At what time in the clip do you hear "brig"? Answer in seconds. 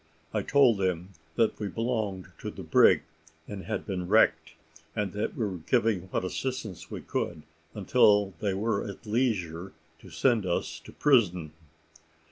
2.63-3.03